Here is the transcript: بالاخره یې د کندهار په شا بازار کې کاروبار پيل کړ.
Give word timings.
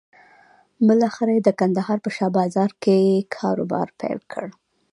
بالاخره 0.87 1.31
یې 1.35 1.41
د 1.43 1.49
کندهار 1.59 1.97
په 2.05 2.09
شا 2.15 2.27
بازار 2.39 2.69
کې 2.83 2.97
کاروبار 3.35 3.87
پيل 3.99 4.19
کړ. 4.31 4.45